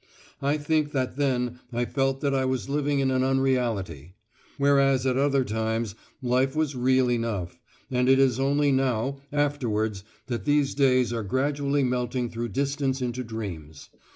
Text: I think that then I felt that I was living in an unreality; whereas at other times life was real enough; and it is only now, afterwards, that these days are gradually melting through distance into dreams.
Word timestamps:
I 0.41 0.57
think 0.57 0.93
that 0.93 1.15
then 1.15 1.59
I 1.71 1.85
felt 1.85 2.21
that 2.21 2.33
I 2.33 2.43
was 2.43 2.67
living 2.67 3.01
in 3.01 3.11
an 3.11 3.23
unreality; 3.23 4.15
whereas 4.57 5.05
at 5.05 5.15
other 5.15 5.43
times 5.43 5.93
life 6.23 6.55
was 6.55 6.75
real 6.75 7.07
enough; 7.11 7.59
and 7.91 8.09
it 8.09 8.17
is 8.17 8.39
only 8.39 8.71
now, 8.71 9.19
afterwards, 9.31 10.03
that 10.25 10.45
these 10.45 10.73
days 10.73 11.13
are 11.13 11.21
gradually 11.21 11.83
melting 11.83 12.31
through 12.31 12.49
distance 12.49 12.99
into 12.99 13.23
dreams. 13.23 13.89